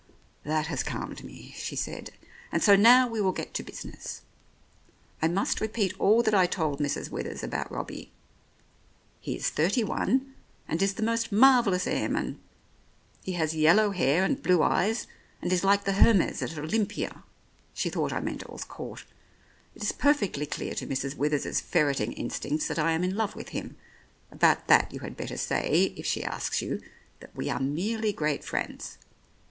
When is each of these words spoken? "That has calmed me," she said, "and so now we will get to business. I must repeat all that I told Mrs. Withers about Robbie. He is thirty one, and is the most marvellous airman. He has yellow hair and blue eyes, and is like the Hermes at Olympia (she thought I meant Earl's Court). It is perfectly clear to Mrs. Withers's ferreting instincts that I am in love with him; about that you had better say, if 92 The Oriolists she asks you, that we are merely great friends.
"That 0.43 0.65
has 0.65 0.81
calmed 0.81 1.23
me," 1.23 1.53
she 1.55 1.75
said, 1.75 2.09
"and 2.51 2.63
so 2.63 2.75
now 2.75 3.07
we 3.07 3.21
will 3.21 3.31
get 3.31 3.53
to 3.53 3.61
business. 3.61 4.21
I 5.21 5.27
must 5.27 5.61
repeat 5.61 5.93
all 5.99 6.23
that 6.23 6.33
I 6.33 6.47
told 6.47 6.79
Mrs. 6.79 7.11
Withers 7.11 7.43
about 7.43 7.71
Robbie. 7.71 8.11
He 9.19 9.35
is 9.35 9.51
thirty 9.51 9.83
one, 9.83 10.33
and 10.67 10.81
is 10.81 10.95
the 10.95 11.03
most 11.03 11.31
marvellous 11.31 11.85
airman. 11.85 12.39
He 13.23 13.33
has 13.33 13.55
yellow 13.55 13.91
hair 13.91 14.23
and 14.23 14.41
blue 14.41 14.63
eyes, 14.63 15.05
and 15.39 15.53
is 15.53 15.63
like 15.63 15.83
the 15.83 15.91
Hermes 15.93 16.41
at 16.41 16.57
Olympia 16.57 17.23
(she 17.75 17.91
thought 17.91 18.11
I 18.11 18.21
meant 18.21 18.41
Earl's 18.49 18.63
Court). 18.63 19.03
It 19.75 19.83
is 19.83 19.91
perfectly 19.91 20.47
clear 20.47 20.73
to 20.73 20.87
Mrs. 20.87 21.15
Withers's 21.15 21.59
ferreting 21.61 22.13
instincts 22.13 22.67
that 22.69 22.79
I 22.79 22.93
am 22.93 23.03
in 23.03 23.15
love 23.15 23.35
with 23.35 23.49
him; 23.49 23.75
about 24.31 24.65
that 24.65 24.91
you 24.91 25.01
had 25.01 25.15
better 25.15 25.37
say, 25.37 25.93
if 25.95 26.05
92 26.05 26.05
The 26.05 26.05
Oriolists 26.05 26.05
she 26.11 26.23
asks 26.23 26.61
you, 26.63 26.81
that 27.19 27.35
we 27.35 27.51
are 27.51 27.59
merely 27.59 28.11
great 28.11 28.43
friends. 28.43 28.97